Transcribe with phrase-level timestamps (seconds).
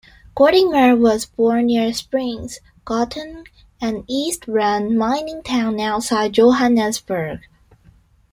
[0.35, 2.57] Gordimer was born near Springs,
[2.87, 3.45] Gauteng,
[3.79, 7.41] an East Rand mining town outside Johannesburg.